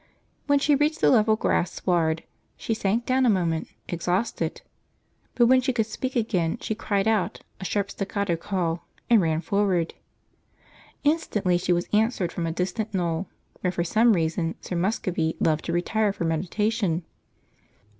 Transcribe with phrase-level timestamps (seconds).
[0.47, 2.23] When she reached the level grass sward
[2.57, 4.63] she sank down a moment, exhausted;
[5.35, 9.41] but when she could speak again she cried out, a sharp staccato call, and ran
[9.41, 9.93] forward.
[11.03, 13.27] Instantly she was answered from a distant knoll,
[13.59, 17.05] where for some reason Sir Muscovy loved to retire for meditation.